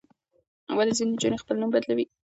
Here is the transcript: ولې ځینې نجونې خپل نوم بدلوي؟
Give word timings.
ولې 0.77 0.93
ځینې 0.97 1.11
نجونې 1.13 1.37
خپل 1.41 1.55
نوم 1.61 1.69
بدلوي؟ 1.73 2.05